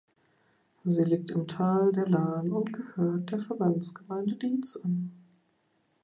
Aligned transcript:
Sie 0.83 1.03
liegt 1.03 1.29
im 1.29 1.47
Tal 1.47 1.91
der 1.91 2.07
Lahn 2.09 2.49
und 2.51 2.73
gehört 2.73 3.29
der 3.29 3.37
Verbandsgemeinde 3.37 4.33
Diez 4.35 4.75
an. 4.83 5.11